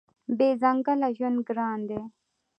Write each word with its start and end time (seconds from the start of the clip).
بې 0.37 0.49
ځنګله 0.61 1.07
ژوند 1.17 1.39
ګران 1.47 1.79
دی. 1.89 2.01